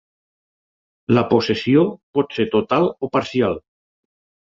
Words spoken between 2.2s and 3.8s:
ser total o parcial.